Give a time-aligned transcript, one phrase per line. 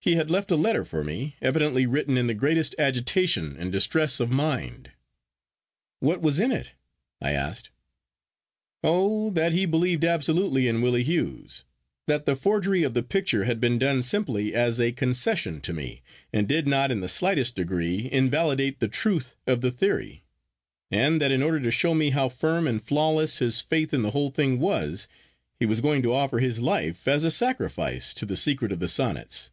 [0.00, 4.20] He had left a letter for me, evidently written in the greatest agitation and distress
[4.20, 4.92] of mind.'
[5.98, 6.70] 'What was in it?'
[7.20, 7.70] I asked.
[8.84, 11.64] 'Oh, that he believed absolutely in Willie Hughes;
[12.06, 16.02] that the forgery of the picture had been done simply as a concession to me,
[16.32, 20.22] and did not in the slightest degree invalidate the truth of the theory;
[20.88, 24.12] and, that in order to show me how firm and flawless his faith in the
[24.12, 25.08] whole thing was,
[25.58, 28.86] he was going to offer his life as a sacrifice to the secret of the
[28.86, 29.50] Sonnets.